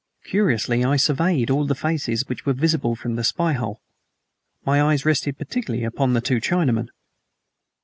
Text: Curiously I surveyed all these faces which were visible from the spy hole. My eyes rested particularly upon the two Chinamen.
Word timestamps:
Curiously 0.23 0.83
I 0.83 0.95
surveyed 0.95 1.51
all 1.51 1.67
these 1.67 1.77
faces 1.79 2.27
which 2.27 2.43
were 2.43 2.53
visible 2.53 2.95
from 2.95 3.17
the 3.17 3.23
spy 3.23 3.53
hole. 3.53 3.83
My 4.65 4.81
eyes 4.81 5.05
rested 5.05 5.37
particularly 5.37 5.83
upon 5.83 6.13
the 6.13 6.21
two 6.21 6.41
Chinamen. 6.41 6.87